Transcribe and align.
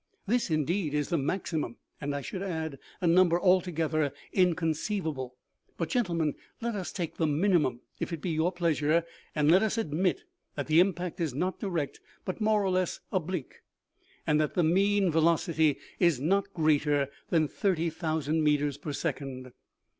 "This, 0.27 0.49
indeed, 0.49 0.95
is 0.95 1.09
the 1.09 1.17
maximum 1.19 1.77
and, 2.01 2.15
I 2.15 2.21
should 2.21 2.41
add, 2.41 2.79
a 3.01 3.05
number 3.05 3.39
altogether 3.39 4.11
inconceivable; 4.33 5.35
but, 5.77 5.89
gentlemen, 5.89 6.33
let 6.59 6.73
us 6.73 6.91
take 6.91 7.17
the 7.17 7.27
minimum, 7.27 7.81
if 7.99 8.11
it 8.11 8.19
be 8.19 8.31
your 8.31 8.51
pleasure, 8.51 9.03
and 9.35 9.51
let 9.51 9.61
us 9.61 9.77
admit 9.77 10.23
that 10.55 10.65
the 10.65 10.79
impact 10.79 11.21
is 11.21 11.35
not 11.35 11.59
direct, 11.59 11.99
but 12.25 12.41
more 12.41 12.63
or 12.63 12.71
less 12.71 12.99
oblique, 13.11 13.61
and 14.25 14.41
that 14.41 14.55
the 14.55 14.63
mean 14.63 15.11
velocity 15.11 15.77
is 15.99 16.19
not 16.19 16.51
greater 16.51 17.07
than 17.29 17.47
30,000 17.47 18.43
meters 18.43 18.77
per 18.77 18.93
second. 18.93 19.51